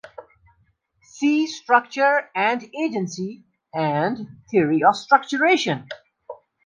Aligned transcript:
See 1.03 1.45
structure 1.45 2.31
and 2.33 2.63
agency 2.75 3.43
and 3.71 4.41
theory 4.49 4.83
of 4.83 4.95
structuration. 4.95 5.87